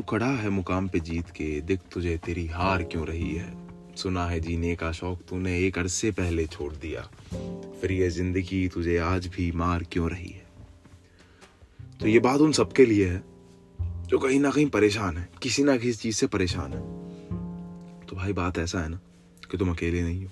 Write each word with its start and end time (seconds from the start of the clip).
तू 0.00 0.04
खड़ा 0.08 0.26
है 0.26 0.50
मुकाम 0.50 0.86
पे 0.88 1.00
जीत 1.00 1.30
के, 1.30 1.60
देख 1.60 1.80
तुझे 1.92 2.16
तेरी 2.16 2.46
हार 2.46 2.82
क्यों 2.82 3.06
रही 3.06 3.30
है? 3.34 3.48
सुना 3.96 4.24
है 4.26 4.38
जीने 4.40 4.74
का 4.76 4.92
शौक 4.92 5.22
तूने 5.28 5.56
एक 5.58 5.78
अरसे 5.78 6.10
पहले 6.10 6.46
छोड़ 6.46 6.72
दिया। 6.72 7.00
फिर 7.80 7.92
ये 7.92 8.08
ज़िंदगी 8.10 8.68
तुझे 8.68 8.96
आज 8.98 9.26
भी 9.26 9.50
मार 9.52 9.82
क्यों 9.82 10.08
रही 10.10 10.28
है? 10.28 10.46
तो 12.00 12.06
ये 12.06 12.18
बात 12.18 12.40
उन 12.40 12.52
सबके 12.52 12.86
लिए 12.86 13.08
है, 13.08 13.22
जो 14.06 14.18
कहीं 14.18 14.38
ना 14.40 14.50
कहीं 14.50 14.66
परेशान 14.66 15.16
है, 15.16 15.28
किसी 15.42 15.64
ना 15.64 15.76
किसी 15.76 15.98
चीज़ 15.98 16.16
से 16.16 16.26
परेशान 16.26 16.72
है। 16.72 16.80
तो 18.06 18.16
भाई 18.16 18.32
बात 18.32 18.58
ऐसा 18.58 18.80
है 18.80 18.88
ना, 18.88 19.00
कि 19.50 19.58
तुम 19.58 19.70
अकेले 19.70 20.02
नहीं 20.02 20.24
हो, 20.24 20.30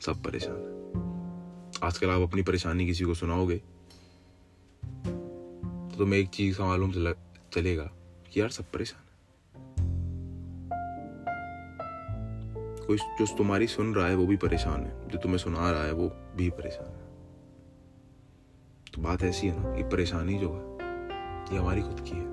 सब 0.00 0.22
परेशान 0.22 0.56
है। 0.56 1.88
आजकल 1.88 2.10
आप 2.10 2.28
अपनी 2.28 2.42
परेशानी 2.42 2.86
किसी 2.86 3.04
को 3.04 3.14
सुनाओगे 3.14 3.56
तो 4.94 5.98
तुम्हें 5.98 6.20
एक 6.20 6.28
चीज़ 6.28 6.58
का 6.58 6.66
मालूम 6.66 6.92
चलेगा 7.54 7.90
कि 8.32 8.40
यार 8.40 8.48
सब 8.48 8.64
परेशान 8.64 9.02
है। 9.02 9.12
कोई 12.86 12.96
जो 12.96 13.36
तुम्हारी 13.36 13.66
सुन 13.66 13.94
रहा 13.94 14.06
है, 14.06 14.14
वो 14.14 14.26
भी 14.26 14.36
परेशान 14.36 14.86
है। 14.86 15.08
जो 15.08 15.18
तुम्हें 15.18 15.38
सुना 15.38 15.70
रहा 15.70 15.84
है, 15.84 15.92
वो 15.92 16.08
भी 16.08 16.50
परेशान 16.50 16.86
है। 16.86 17.02
तो 18.94 19.02
बात 19.02 19.22
ऐसी 19.22 19.48
है 19.48 19.70
ना 19.70 19.76
ये 19.76 19.82
परेशानी 19.82 20.38
जो 20.38 20.48
है, 20.48 20.88
ये 21.52 21.58
हमारी 21.58 21.82
खुद 21.82 22.00
की 22.00 22.10
है। 22.10 22.32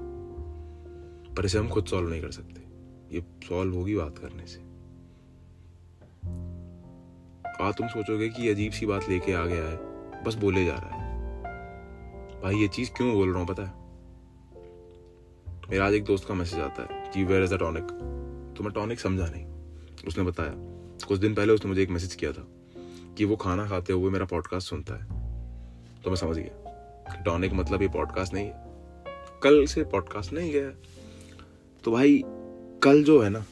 पर 1.35 1.45
इसे 1.45 1.57
हम 1.57 1.69
खुद 1.69 1.85
सॉल्व 1.85 2.09
नहीं 2.09 2.21
कर 2.21 2.31
सकते। 2.31 2.61
ये 3.15 3.21
सॉल्व 3.21 3.75
होगी 3.75 3.95
बात 3.95 4.17
करने 4.17 4.47
से। 4.47 4.69
आ 7.63 7.71
तुम 7.71 7.87
सोचोगे 7.87 8.29
कि 8.29 8.49
अजीब 8.49 8.71
सी 8.71 8.85
बात 8.85 9.09
लेके 9.09 9.33
आ 9.33 9.45
गया 9.45 9.63
है। 9.63 9.77
बस 10.23 10.35
बोले 10.35 10.65
जा 10.65 10.75
रहा 10.75 10.95
है। 10.95 11.19
भाई, 12.41 12.55
ये 12.55 12.67
चीज़ 12.67 12.91
क्यों 12.97 13.13
बोल 13.13 13.29
रहा 13.29 13.39
हूँ, 13.39 13.47
पता 13.47 13.63
है? 13.63 13.78
मेरा 15.69 15.85
आज 15.85 15.93
एक 15.93 16.03
दोस्त 16.03 16.27
का 16.27 16.33
मैसेज 16.33 16.59
आता 16.59 16.83
है 16.83 17.11
कि 17.11 17.23
वेयर 17.23 17.43
इज़ 17.43 17.53
द 17.53 17.57
टॉनिक 17.59 17.83
तो 18.57 18.63
मैं 18.63 18.71
टॉनिक 18.73 18.99
समझा 18.99 19.25
नहीं। 19.25 19.45
उसने 20.07 20.23
बताया। 20.23 20.53
कुछ 21.07 21.19
दिन 21.19 21.35
पहले 21.35 21.53
उसने 21.53 21.69
मुझे 21.69 21.81
एक 21.83 21.89
मैसेज 21.89 22.15
किया 22.15 22.31
था 22.31 22.45
कि 23.17 23.25
वो 23.25 23.35
खाना 23.35 23.67
खाते 23.67 23.93
हुए 23.93 24.11
मेरा 24.11 24.25
पॉडकास्ट 24.25 24.69
सुनता 24.69 24.93
है। 24.93 25.05
तो 26.03 26.09
मैं 26.09 26.15
समझ 26.15 26.37
गया 26.37 27.21
टॉनिक 27.25 27.53
मतलब 27.53 27.81
ये 27.81 27.87
पॉडकास्ट 27.87 28.33
नहीं 28.33 28.45
है। 28.45 28.53
कल 29.43 29.65
से 29.65 29.83
पॉडकास्ट 29.83 30.33
नहीं 30.33 30.51
गया 30.51 30.69
तो 31.83 31.91
भाई, 31.91 32.23
कल 32.83 33.03
जो 33.03 33.21
है 33.21 33.29
ना, 33.29 33.45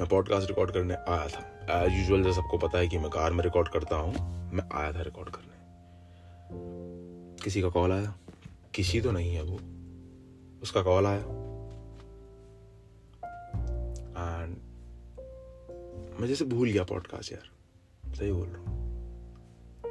मैं 0.00 0.08
पॉडकास्ट 0.08 0.48
रिकॉर्ड 0.48 0.70
करने 0.70 0.94
आया 0.94 1.28
था। 1.28 1.84
एज 1.84 1.92
यूजल 1.92 2.22
जैसे 2.22 2.40
सबको 2.40 2.58
पता 2.58 2.78
है 2.78 2.88
कि 2.88 2.98
मैं 2.98 3.10
कार 3.10 3.32
में 3.32 3.44
रिकॉर्ड 3.44 3.68
करता 3.68 3.96
हूँ, 3.96 4.14
मैं 4.52 4.64
आया 4.72 4.92
था 4.92 5.02
रिकॉर्ड 5.02 5.28
करने। 5.28 5.52
किसी 7.44 7.62
का 7.62 7.68
कॉल 7.68 7.92
आया? 7.92 8.14
किसी 8.74 9.00
तो 9.00 9.10
नहीं 9.10 9.34
है 9.34 9.42
वो। 9.42 9.58
उसका 10.64 10.82
कॉल 10.82 11.06
आया। 11.06 11.20
एंड 14.42 14.56
मैं 16.20 16.26
जैसे 16.26 16.44
भूल 16.44 16.70
गया 16.70 16.84
पॉडकास्ट 16.84 17.32
यार। 17.32 18.14
सही 18.14 18.32
बोल 18.32 18.48
रहा 18.48 18.62
हूँ। 18.62 18.74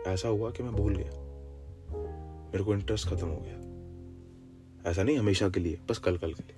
ऐसा 0.08 0.28
हुआ 0.28 0.52
कि 0.52 0.64
मैं 0.64 0.72
भूल 0.72 0.96
गया। 0.96 1.12
मेरे 2.46 2.64
को 2.64 2.74
इंटरेस्ट 2.74 3.08
खत्म 3.08 3.28
हो 3.28 3.38
गया। 3.42 4.92
ऐसा 4.92 5.04
नहीं, 5.04 5.18
हमेशा 5.18 5.50
के 5.50 5.60
लिए, 5.60 5.80
बस 5.90 5.98
कल 5.98 6.18
कल 6.18 6.34
के 6.34 6.44
लिए। 6.44 6.56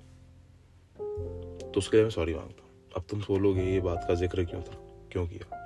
तो 1.70 1.78
उसके 1.78 1.96
लिए 1.96 2.04
मैं 2.04 2.10
सॉरी 2.10 2.34
माँगता 2.34 2.62
हूँ। 2.62 2.70
अब 2.96 3.04
तुम 3.10 3.20
सोलोगे 3.20 3.62
ये 3.62 3.80
बात 3.80 4.04
का 4.08 4.14
ज़िक्र 4.14 4.44
क्यों 4.44 4.62
था? 4.62 4.78
क्यों 5.12 5.26
किया? 5.26 5.62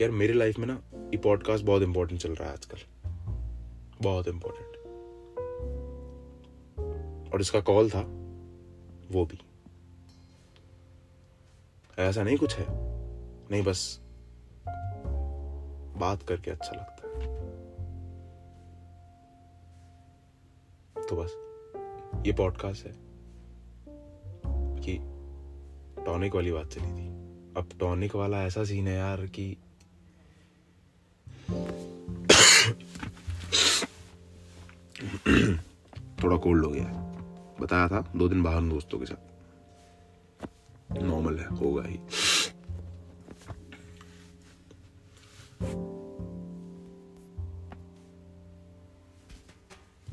यार 0.00 0.10
मेरी 0.10 0.32
लाइफ 0.32 0.58
में 0.58 0.66
ना, 0.66 0.82
ये 0.94 1.16
पॉडकास्ट 1.16 1.64
बहुत 1.64 1.82
इंपॉर्टेंट 1.82 2.20
चल 2.20 2.34
रहा 2.34 2.48
है 2.48 2.54
आजकल। 2.54 2.78
बहुत 4.02 4.28
इंपॉर्टेंट 4.28 4.69
और 7.34 7.40
इसका 7.40 7.60
कॉल 7.60 7.90
था, 7.90 8.00
वो 9.10 9.26
भी। 9.26 9.38
ऐसा 11.98 12.22
नहीं 12.22 12.36
कुछ 12.36 12.54
है। 12.54 12.66
नहीं, 13.50 13.62
बस 13.62 14.00
बात 15.96 16.22
करके 16.22 16.50
अच्छा 16.50 16.72
लगता 16.72 17.08
है। 17.08 17.40
तो 21.06 21.16
बस, 21.16 21.36
ये 22.26 22.32
पॉडकास्ट 22.32 22.86
है 22.86 22.94
कि 24.80 24.98
टॉनिक 26.04 26.34
वाली 26.34 26.52
बात 26.52 26.66
चली 26.66 26.82
थी। 26.82 27.20
अब 27.56 27.68
टॉनिक 27.80 28.16
वाला 28.16 28.42
ऐसा 28.42 28.64
सीन 28.64 28.88
है 28.88 28.94
यार 28.94 29.26
कि 29.26 29.54
थोड़ा 36.24 36.36
कोल्ड 36.36 36.64
हो 36.64 36.70
गया 36.70 36.84
है। 36.84 37.09
बताया 37.60 37.88
था, 37.88 38.12
दो 38.16 38.28
दिन 38.28 38.42
बाहर 38.42 38.62
दोस्तों 38.62 38.98
के 38.98 39.06
साथ। 39.06 39.30
नॉर्मल 41.02 41.38
है, 41.38 41.46
होगा 41.46 41.82
ही। 41.82 41.96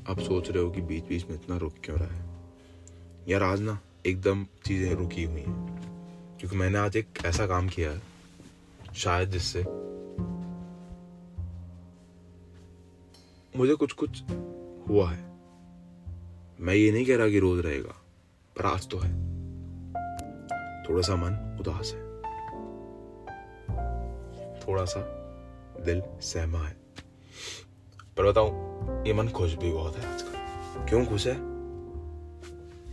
आप 0.09 0.19
सोच 0.19 0.49
रहे 0.49 0.63
हो 0.63 0.71
कि 0.71 0.81
बीच 0.81 1.03
बीच 1.03 1.25
में 1.25 1.35
इतना 1.35 1.57
रुक 1.57 1.73
क्यों 1.83 1.99
रहा 1.99 2.07
है? 2.07 2.51
यार 3.27 3.43
आज 3.43 3.61
ना 3.61 3.79
एकदम 4.05 4.45
चीज़ें 4.45 4.95
रुकी 4.95 5.23
हुई 5.23 5.41
हैं। 5.41 5.77
क्योंकि 6.39 6.57
मैंने 6.57 6.77
आज 6.77 6.97
एक 6.97 7.07
ऐसा 7.25 7.47
काम 7.47 7.69
किया 7.69 7.91
है, 7.91 8.01
शायद 8.95 9.29
जिससे 9.29 9.59
मुझे 13.57 13.75
कुछ 13.75 13.91
कुछ 13.91 14.23
हुआ 14.89 15.11
है। 15.11 15.26
मैं 16.59 16.73
ये 16.73 16.91
नहीं 16.91 17.06
कह 17.06 17.16
रहा 17.16 17.28
कि 17.28 17.40
रोज 17.40 17.66
रहेगा, 17.66 18.01
पर 18.57 18.66
आज 18.66 18.88
तो 18.90 18.97
है। 18.97 19.12
थोड़ा 20.84 21.01
सा 21.01 21.16
मन 21.16 21.57
उदास 21.59 21.94
है। 21.94 22.07
थोड़ा 24.59 24.85
सा 24.85 25.01
दिल 25.85 26.03
सहमा 26.22 26.59
है। 26.59 26.78
पर 28.18 28.23
बताऊँ, 28.23 28.68
ये 29.07 29.13
मन 29.13 29.29
खुश 29.29 29.56
भी 29.56 29.72
बहुत 29.72 29.97
है 29.97 30.13
आजकल। 30.13 30.38
क्यों 30.85 31.06
खुश 31.06 31.28
है? 31.28 31.34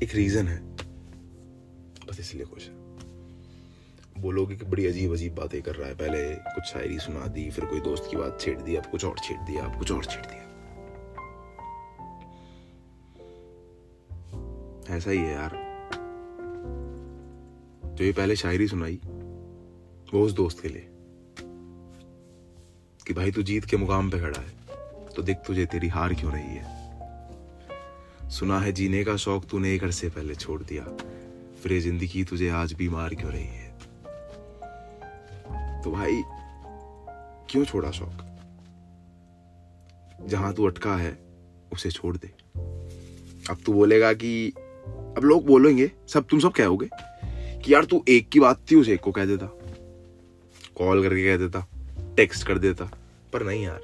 एक 0.02 0.14
रीजन 0.14 0.48
है। 0.48 0.76
बस 2.06 2.20
इसलिए 2.20 2.44
खुश 2.44 2.68
है। 2.68 2.74
बोलोगे 4.22 4.56
कि 4.56 4.64
बड़ी 4.64 4.86
अजीब 4.86 5.12
अजीब 5.12 5.34
बातें 5.34 5.62
कर 5.62 5.74
रहा 5.74 5.88
है। 5.88 5.94
पहले 5.94 6.34
कुछ 6.34 6.64
शायरी 6.64 6.98
सुना 6.98 7.26
दी, 7.26 7.50
फिर 7.50 7.64
कोई 7.64 7.80
दोस्त 7.80 8.04
की 8.10 8.16
बात 8.16 8.40
छेड़ 8.40 8.60
दी, 8.60 8.76
अब 8.76 8.86
कुछ 8.86 9.04
और 9.04 9.18
छेड़ 9.18 9.40
दिया, 9.40 9.64
अब 9.64 9.78
कुछ 9.78 9.92
और 9.92 10.04
छेड़ 10.04 10.26
दिया। 10.26 10.43
ऐसा 14.90 15.10
ही 15.10 15.18
है 15.18 15.32
यार। 15.32 15.52
जो 17.88 18.04
ये 18.04 18.12
पहले 18.12 18.36
शायरी 18.36 18.66
सुनाई, 18.68 19.00
वो 20.14 20.22
उस 20.22 20.32
दोस्त 20.32 20.60
के 20.60 20.68
लिए। 20.68 20.88
कि 23.06 23.14
भाई 23.14 23.30
तू 23.30 23.42
जीत 23.42 23.64
के 23.64 23.76
मुकाम 23.76 24.10
पे 24.10 24.18
खड़ा 24.20 24.40
है 24.40 24.52
तो 25.08 25.22
देख 25.22 25.36
तुझे 25.36 25.66
तेरी 25.66 25.88
हार 25.88 26.14
क्यों 26.14 26.32
रही 26.32 26.56
है। 26.56 28.30
सुना 28.30 28.58
है 28.60 28.72
जीने 28.72 29.04
का 29.04 29.16
शौक 29.16 29.44
तूने 29.44 29.74
एक 29.74 29.84
अरसे 29.84 30.08
पहले 30.08 30.34
छोड़ 30.34 30.62
दिया, 30.62 30.84
फिर 31.62 31.72
ये 31.72 31.80
ज़िंदगी 31.80 32.24
तुझे 32.24 32.48
आज 32.50 32.72
भी 32.72 32.88
मार 32.88 33.14
क्यों 33.14 33.32
रही 33.32 33.44
है? 33.44 33.72
तो 35.82 35.90
भाई, 35.90 36.22
क्यों 37.50 37.64
छोड़ा 37.64 37.90
शौक? 37.90 38.22
जहाँ 40.26 40.52
तू 40.54 40.66
अटका 40.66 40.96
है, 40.96 41.18
उसे 41.72 41.90
छोड़ 41.90 42.16
दे। 42.16 42.28
अब 43.50 43.58
तू 43.66 43.72
बोलेगा 43.72 44.12
कि 44.12 44.52
अब 45.16 45.24
लोग 45.24 45.44
बोलेंगे, 45.46 45.90
सब 46.08 46.26
तुम 46.30 46.40
सब 46.40 46.52
कहोगे 46.52 46.88
कि 47.60 47.72
यार 47.74 47.84
तू 47.84 48.02
एक 48.08 48.28
की 48.28 48.40
बात 48.40 48.60
थी, 48.70 48.76
उसे 48.76 48.92
एक 48.94 49.00
को 49.00 49.12
कह 49.12 49.24
देता। 49.24 49.46
कॉल 50.76 51.02
करके 51.02 51.24
कह 51.24 51.36
देता 51.36 51.66
टेक्स्ट 52.16 52.46
कर 52.46 52.58
देता। 52.58 52.84
पर 53.32 53.42
नहीं 53.42 53.62
यार, 53.64 53.80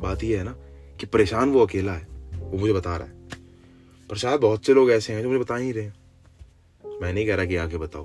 बात 0.00 0.24
यह 0.24 0.38
है 0.38 0.44
ना 0.44 0.54
कि 1.00 1.06
परेशान 1.06 1.50
वो 1.50 1.64
अकेला 1.66 1.92
है, 1.92 2.06
वो 2.32 2.58
मुझे 2.58 2.72
बता 2.72 2.96
रहा 2.96 3.06
है। 3.06 3.20
पर 4.10 4.16
शायद 4.16 4.40
बहुत 4.40 4.66
से 4.66 4.74
लोग 4.74 4.90
ऐसे 4.90 5.12
हैं 5.12 5.22
जो 5.22 5.28
मुझे 5.28 5.40
बता 5.40 5.56
ही 5.56 5.72
रहे 5.72 5.90
मैं 7.00 7.12
नहीं 7.12 7.26
कह 7.26 7.34
रहा 7.34 7.44
कि 7.44 7.56
आगे 7.56 7.78
बताओ, 7.78 8.04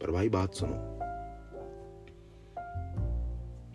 पर 0.00 0.10
भाई 0.10 0.28
बात 0.28 0.54
सुनो। 0.54 0.90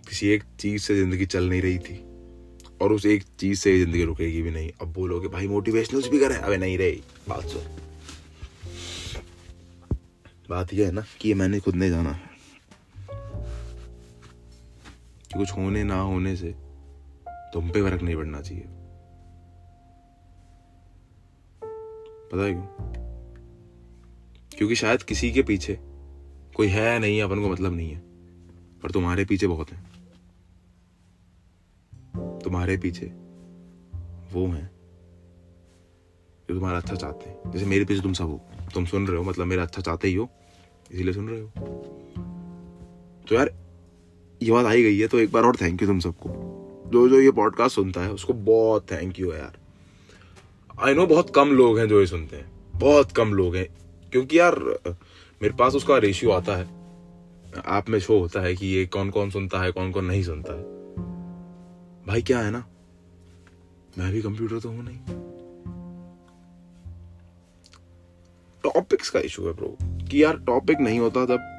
किसी 0.10 0.28
एक 0.28 0.44
चीज़ 0.60 0.82
से 0.82 0.96
ज़िंदगी 0.96 1.26
चल 1.26 1.50
नहीं 1.50 1.62
रही 1.62 1.78
थी, 1.80 1.98
और 2.82 2.94
उस 2.94 3.06
एक 3.06 3.24
चीज़ 3.40 3.60
से 3.60 3.78
ज़िंदगी 3.80 4.04
रुकेगी 4.04 4.42
भी 4.42 4.52
नहीं। 4.52 4.72
अब 4.82 4.94
बोलोगे, 4.94 5.28
भाई 5.28 5.48
मोटिवेशनल 5.48 6.02
स्पीकर 6.02 6.32
है। 6.32 6.40
अबे 6.40 6.58
नहीं 6.58 6.78
रही, 6.78 7.02
बात 7.30 7.44
सुन। 7.44 7.87
बात 10.50 10.74
यह 10.74 10.86
है 10.86 10.92
ना 10.92 11.04
कि 11.22 11.30
ये 11.30 11.36
मैंने 11.36 11.60
खुद 11.60 11.76
नहीं 11.76 11.90
जाना। 11.90 12.12
है 12.12 12.20
कि 15.28 15.40
कुछ 15.40 15.52
होने 15.52 15.84
ना 15.84 15.96
होने 15.96 16.36
से 16.36 16.56
तुम 17.54 17.70
पे 17.72 17.82
फ़र्क 17.82 18.02
नहीं 18.02 18.16
पड़ना 18.16 18.42
चाहिए। 18.42 18.64
पता 22.32 22.46
है 22.46 22.54
क्यों? 22.54 22.66
क्योंकि 24.58 24.76
शायद 24.76 25.04
किसी 25.04 25.32
के 25.32 25.44
पीछे 25.44 25.80
कोई 26.56 26.68
है 26.68 27.00
नहीं, 27.00 27.22
अपन 27.22 27.42
को 27.42 27.50
मतलब 27.50 27.74
नहीं 27.74 27.92
है। 27.92 28.00
पर 28.84 28.92
तुम्हारे 28.92 29.26
पीछे 29.26 29.48
बहुत 29.48 29.72
है। 29.72 29.84
तुम्हारे 32.40 32.78
पीछे 32.78 33.06
वो 34.34 34.48
हैं। 34.48 34.77
जो 36.50 36.56
तुम्हारा 36.56 36.78
अच्छा 36.78 36.96
चाहते 36.96 37.30
हैं। 37.30 37.52
जैसे 37.52 37.66
मेरे 37.66 37.86
पीछे 37.86 38.02
तुम 38.02 38.14
सब 38.14 38.24
हो। 38.24 38.42
तुम 38.74 38.86
सुन 38.86 39.08
रहे 39.08 39.18
हो 39.18 39.24
मतलब 39.24 39.46
मेरा 39.46 39.64
अच्छा 39.64 39.82
चाहते 39.82 40.08
ही 40.08 40.14
हो। 40.14 40.30
इसीलिए 40.92 41.14
सुन 41.14 41.30
रहे 41.30 41.42
हो। 41.42 41.48
तो 43.30 43.36
यार, 43.36 43.54
ये 44.44 44.52
बात 44.52 44.66
आई 44.66 44.84
गई 44.84 45.00
है 45.00 45.08
तो 45.08 45.20
एक 45.20 45.32
बार 45.32 45.44
और 45.44 45.56
थैंक 45.56 45.82
यू 45.82 45.88
तुम 45.88 46.00
सबको। 46.00 46.30
जो 46.88 47.10
जो 47.10 47.20
ये 47.20 47.32
पॉडकास्ट 47.32 47.76
सुनता 47.76 48.02
है, 48.02 48.12
उसको 48.12 48.34
बहुत 48.34 48.92
थैंक 48.92 49.20
यू 49.20 49.32
है 49.32 49.40
यार। 49.40 49.58
आई 50.84 50.94
नो 50.94 51.08
बहुत 51.08 51.36
कम 51.36 51.50
लोग 51.50 51.80
हैं 51.80 51.88
जो 51.88 52.00
ये 52.00 52.08
सुनते 52.08 52.36
हैं। 52.36 52.52
बहुत 52.76 53.12
कम 53.12 53.34
लोग 53.34 53.56
हैं। 53.56 53.68
क्योंकि 54.12 54.40
यार, 54.40 54.60
मेरे 55.42 55.54
पास 55.54 55.76
उसका 55.76 55.98
रेशियो 55.98 56.32
आता 56.32 56.56
है। 56.56 56.78
आप 57.66 57.90
में 57.90 58.00
शो 58.00 58.20
होता 58.20 58.42
है 58.42 58.56
कि 58.56 58.68
ये 58.68 58.86
कौन 58.86 59.10
कौन 59.10 59.30
सुनता 59.30 59.60
है 59.60 59.72
कौन 59.72 59.92
कौन 59.92 60.06
नहीं 60.06 60.24
सुनता 60.24 60.54
है। 60.54 60.64
भाई 62.08 62.22
क्या 62.22 62.40
है 62.40 62.52
ना? 62.52 62.66
मैं 63.98 64.14
भी 64.14 64.22
कंप्यूटर 64.22 64.60
तो 64.60 64.70
हूँ 64.70 64.84
नहीं। 64.84 65.17
टॉपिक्स 68.68 69.10
का 69.10 69.20
इशू 69.26 69.46
है 69.48 69.54
ब्रो 69.54 69.78
कि 70.10 70.24
यार 70.24 70.38
टॉपिक 70.48 70.80
नहीं 70.82 71.00
होता 71.00 71.26
तब 71.26 71.54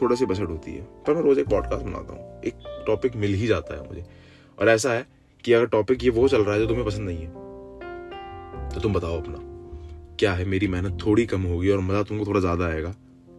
थोड़ा 0.00 0.16
सी 0.16 0.26
बसट 0.26 0.48
होती 0.48 0.72
है। 0.72 0.82
पर 1.06 1.14
मैं 1.14 1.22
रोज 1.22 1.38
एक 1.38 1.48
पॉडकास्ट 1.48 1.84
बनाता 1.84 2.14
हूँ। 2.14 2.40
एक 2.42 2.54
टॉपिक 2.86 3.16
मिल 3.16 3.34
ही 3.34 3.46
जाता 3.46 3.74
है 3.74 3.88
मुझे। 3.88 4.04
और 4.58 4.68
ऐसा 4.68 4.92
है 4.92 5.06
कि 5.44 5.52
अगर 5.52 5.66
टॉपिक 5.68 6.04
ये 6.04 6.10
वो 6.10 6.28
चल 6.28 6.42
रहा 6.44 6.54
है 6.54 6.60
जो 6.60 6.66
तुम्हें 6.66 6.84
पसंद 6.86 7.08
नहीं 7.08 7.18
है 7.18 7.44
तो 8.70 8.80
तुम 8.80 8.92
बताओ 8.92 9.20
अपना, 9.20 9.38
क्या 10.18 10.32
है 10.32 10.44
मेरी 10.44 10.68
मेहनत 10.68 10.98
थोड़ी 11.06 11.26
कम 11.26 11.42
होगी 11.44 11.70
और 11.70 11.80
मज़ा 11.80 12.02
तुमको 12.02 12.26
थोड़ा 12.26 12.40
ज़्यादा 12.40 12.66
आएगा? 12.66 12.94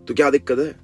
तो 0.07 0.13
क्या 0.13 0.29
दिक्कत 0.29 0.59
है? 0.59 0.75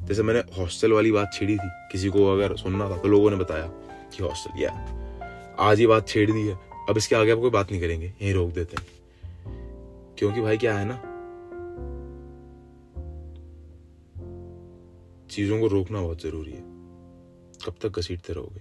जैसे 0.00 0.22
मैंने 0.22 0.40
हॉस्टल 0.58 0.92
वाली 0.92 1.12
बात 1.12 1.32
छेड़ी 1.34 1.54
थी, 1.54 1.68
किसी 1.92 2.08
को 2.08 2.26
अगर 2.32 2.56
सुनना 2.56 2.88
था 2.90 2.96
तो 2.98 3.08
लोगों 3.08 3.30
ने 3.30 3.36
बताया 3.36 3.66
कि 4.12 4.22
हॉस्टल 4.22 4.62
या 4.62 4.70
आज 5.60 5.80
ये 5.80 5.86
बात 5.86 6.08
छेड़ 6.08 6.30
दी 6.30 6.46
है, 6.46 6.58
अब 6.88 6.96
इसके 6.96 7.16
आगे 7.16 7.32
आप 7.32 7.38
कोई 7.38 7.50
बात 7.50 7.70
नहीं 7.70 7.80
करेंगे, 7.80 8.06
यहीं 8.22 8.34
रोक 8.34 8.52
देते 8.52 8.76
हैं। 8.76 8.86
क्योंकि 10.18 10.40
भाई 10.40 10.58
क्या 10.58 10.78
है 10.78 10.84
ना? 10.84 10.94
चीज़ों 15.30 15.60
को 15.60 15.66
रोकना 15.66 16.00
बहुत 16.00 16.22
ज़रूरी 16.22 16.52
है। 16.52 16.60
कब 17.66 17.74
तक 17.82 17.98
घसीटते 17.98 18.32
रहोगे? 18.32 18.60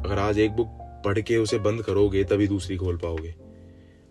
अगर 0.00 0.18
आज 0.18 0.38
एक 0.38 0.52
बुक 0.52 0.68
पढ़ 1.04 1.20
के 1.20 1.36
उसे 1.36 1.58
बंद 1.58 1.82
करोगे, 1.82 2.24
तभी 2.24 2.48
दूसरी 2.48 2.76
खोल 2.76 2.96
पाओगे। 2.96 3.34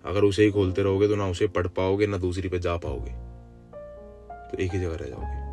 अगर 0.06 0.24
उसे 0.24 0.44
ही 0.44 0.52
खोलते 0.52 0.84
रहोगे 0.84 1.08
तो 1.08 1.16
ना 1.16 1.28
उसे 1.28 1.48
पढ़ 1.48 1.68
पाओगे, 1.68 2.08
ना 2.08 2.18
दूसरी 2.18 2.50
पे 2.50 2.60
जा 2.60 2.78
पाओगे। 2.78 3.12
तो 4.52 4.58
एक 4.58 4.74
ही 4.74 4.80
जगह 4.80 4.96
रह 4.96 5.06
जाओगे। 5.06 5.44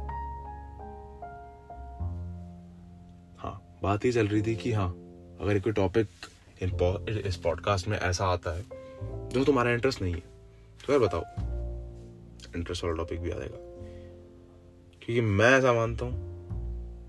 हाँ 3.39 3.79
बात 3.83 4.05
ही 4.05 4.13
चल 4.13 4.27
रही 4.27 4.43
थी 4.43 4.57
कि 4.57 4.73
हाँ 4.73 4.91
अगर 5.41 5.61
कोई 5.61 5.73
टॉपिक 5.73 6.09
इस 7.27 7.37
पॉडकास्ट 7.37 7.89
में 7.89 7.99
ऐसा 7.99 8.27
आता 8.27 8.57
है 8.57 8.80
जो 9.33 9.45
तुम्हारा 9.45 9.71
इंटरेस्ट 9.71 10.03
नहीं 10.03 10.15
है। 10.15 10.23
तो 10.87 10.93
यार 10.93 11.01
बताओ। 11.01 11.23
इंटरेस्ट 12.57 12.85
वाला 12.85 12.97
टॉपिक 12.97 13.21
भी 13.21 13.31
आ 13.31 13.39
जाएगा 13.39 13.57
क्योंकि 15.03 15.21
मैं 15.21 15.51
ऐसा 15.59 15.73
मानता 15.73 16.05
हूँ 16.05 16.29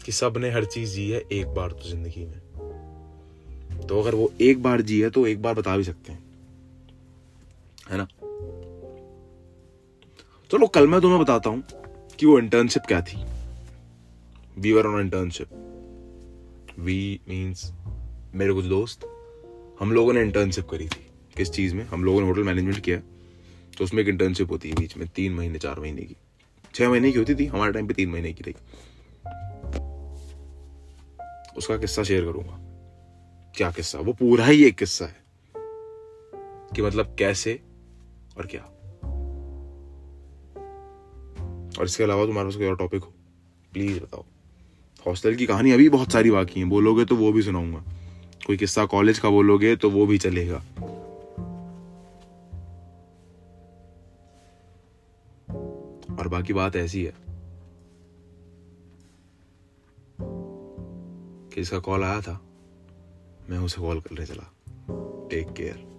कि 0.05 0.11
सबने 0.11 0.51
हर 0.51 0.65
चीज़ 0.65 0.93
जी 0.95 1.09
है 1.11 1.21
एक 1.31 1.47
बार 1.47 1.71
तो 1.71 1.89
ज़िंदगी 1.89 2.25
में। 2.25 2.39
तो 3.87 4.01
अगर 4.01 4.15
वो 4.15 4.31
एक 4.41 4.63
बार 4.63 4.81
जी 4.81 5.01
है 5.01 5.09
तो 5.09 5.27
एक 5.27 5.41
बार 5.41 5.53
बता 5.53 5.77
भी 5.77 5.83
सकते 5.83 6.11
हैं। 6.11 6.23
है 7.89 7.97
ना? 7.97 8.07
चलो, 10.51 10.67
कल 10.67 10.87
मैं 10.87 11.01
तुम्हें 11.01 11.21
बताता 11.21 11.49
हूँ 11.49 11.63
कि 12.19 12.25
वो 12.25 12.39
इंटर्नशिप 12.39 12.83
क्या 12.87 13.01
थी। 13.01 13.23
We 14.57 14.71
were 14.71 14.87
on 14.87 15.01
internship 15.01 15.47
we 16.79 17.19
means 17.29 17.71
मेरे 18.35 18.53
कुछ 18.53 18.65
दोस्त, 18.65 18.99
हम 19.79 19.91
लोगों 19.91 20.13
ने 20.13 20.21
इंटर्नशिप 20.21 20.69
करी 20.69 20.87
थी। 20.87 21.10
किस 21.37 21.51
चीज़ 21.51 21.75
में? 21.75 21.85
हम 21.85 22.03
लोगों 22.03 22.21
ने 22.21 22.27
होटल 22.27 22.43
मैनेजमेंट 22.43 22.79
किया। 22.79 22.97
तो 23.77 23.83
उसमें 23.83 24.03
एक 24.03 24.09
इंटर्नशिप 24.09 24.51
होती 24.51 24.69
है 24.69 24.75
बीच 24.75 24.97
में, 24.97 25.07
तीन 25.07 25.33
महीने, 25.33 25.59
चार 25.59 25.79
महीने 25.79 26.01
की। 26.01 26.15
छह 26.75 26.89
महीने 26.89 27.11
की 27.11 27.19
होती 27.19 27.35
थी, 27.35 27.45
हमारे 27.45 27.73
टाइम 27.73 27.87
पे 27.87 27.93
तीन 27.93 28.09
महीने 28.09 28.33
की 28.33 28.43
रही 28.43 28.55
उसका 31.57 31.77
किस्सा 31.77 32.03
शेयर 32.03 32.21
करूँगा। 32.21 32.57
क्या 33.57 33.71
किस्सा? 33.71 33.99
वो 33.99 34.13
पूरा 34.13 34.45
ही 34.45 34.65
एक 34.65 34.77
किस्सा 34.77 35.05
है। 35.05 35.21
कि 36.75 36.81
मतलब 36.81 37.15
कैसे 37.19 37.59
और 38.37 38.47
क्या। 38.47 38.61
और 41.79 41.85
इसके 41.85 42.03
अलावा 42.03 42.25
तुम्हारे 42.25 42.47
पास 42.49 42.55
कोई 42.55 42.65
और 42.65 42.77
टॉपिक 42.77 43.03
हो? 43.03 43.13
प्लीज़ 43.73 43.99
बताओ। 43.99 44.25
हॉस्टल 45.07 45.35
की 45.35 45.45
कहानी 45.45 45.71
अभी 45.71 45.89
बहुत 45.89 46.11
सारी 46.11 46.31
बाकी 46.31 46.59
है। 46.59 46.65
बोलोगे 46.65 47.05
तो 47.05 47.15
वो 47.15 47.31
भी 47.31 47.41
सुनाऊँगा। 47.41 47.83
कोई 48.47 48.57
किस्सा 48.57 48.85
कॉलेज 48.85 49.19
का 49.19 49.29
बोलोगे 49.29 49.75
तो 49.75 49.89
वो 49.89 50.05
भी 50.05 50.17
चलेगा। 50.17 50.65
और 56.19 56.27
बाकी 56.27 56.53
बात 56.53 56.75
ऐसी 56.75 57.03
है 57.05 57.13
कि 61.49 61.61
इसका 61.61 61.79
कॉल 61.79 62.03
आया 62.03 62.21
था, 62.21 62.41
मैं 63.49 63.57
उसे 63.57 63.81
कॉल 63.81 63.99
करने 63.99 64.25
चला। 64.25 64.51
Take 65.29 65.53
care 65.53 65.90